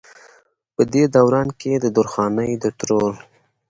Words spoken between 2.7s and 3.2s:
ترور